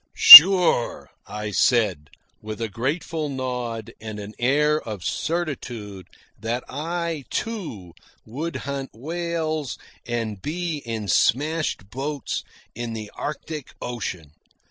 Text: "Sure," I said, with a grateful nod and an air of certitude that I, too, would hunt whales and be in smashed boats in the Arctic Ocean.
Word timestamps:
"Sure," 0.17 1.11
I 1.27 1.51
said, 1.51 2.09
with 2.41 2.59
a 2.59 2.69
grateful 2.69 3.29
nod 3.29 3.93
and 4.01 4.19
an 4.19 4.33
air 4.39 4.81
of 4.81 5.03
certitude 5.03 6.07
that 6.39 6.63
I, 6.67 7.25
too, 7.29 7.93
would 8.25 8.55
hunt 8.65 8.89
whales 8.95 9.77
and 10.07 10.41
be 10.41 10.79
in 10.79 11.07
smashed 11.07 11.91
boats 11.91 12.43
in 12.73 12.93
the 12.93 13.11
Arctic 13.13 13.75
Ocean. 13.79 14.31